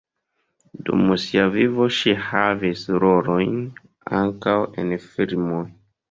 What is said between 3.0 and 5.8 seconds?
rolojn ankaŭ en filmoj.